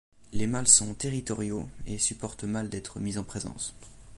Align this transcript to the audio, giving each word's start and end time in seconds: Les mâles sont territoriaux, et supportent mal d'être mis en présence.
Les 0.33 0.47
mâles 0.47 0.67
sont 0.67 0.95
territoriaux, 0.95 1.69
et 1.85 1.99
supportent 1.99 2.45
mal 2.45 2.69
d'être 2.69 2.99
mis 2.99 3.19
en 3.19 3.23
présence. 3.23 3.75